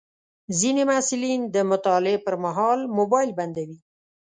ځینې 0.59 0.81
محصلین 0.89 1.41
د 1.55 1.57
مطالعې 1.71 2.17
پر 2.25 2.35
مهال 2.43 2.79
موبایل 2.97 3.31
بندوي. 3.39 3.77